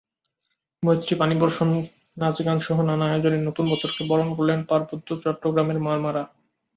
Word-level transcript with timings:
মৈত্রী 0.83 1.13
পানিবর্ষণ, 1.15 1.69
নাচ-গানসহ 2.17 2.77
নানা 2.81 3.05
আয়োজনে 3.07 3.39
নতুন 3.41 3.65
বছরকে 3.71 4.01
বরণ 4.09 4.29
করলেন 4.33 4.59
পার্বত্য 4.69 5.07
চট্টগ্রামের 5.23 5.79
মারমারা। 5.79 6.23